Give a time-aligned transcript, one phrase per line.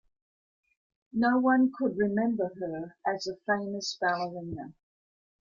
[1.13, 4.73] No one could remember her as a famous ballerina.